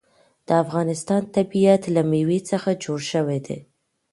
[0.47, 3.59] د افغانستان طبیعت له مېوې څخه جوړ شوی دی.